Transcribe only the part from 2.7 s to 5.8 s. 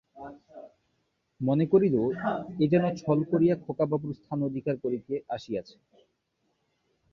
যেন ছল করিয়া খোকাবাবুর স্থান অধিকার করিতে আসিয়াছে।